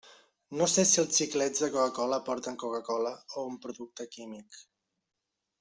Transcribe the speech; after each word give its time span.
No 0.61 0.67
sé 0.75 0.85
si 0.91 0.95
els 1.01 1.19
xiclets 1.21 1.61
de 1.65 1.69
Coca-cola 1.75 2.19
porten 2.31 2.57
Coca-cola 2.65 3.13
o 3.43 3.47
un 3.53 3.63
producte 3.67 4.11
químic. 4.17 4.63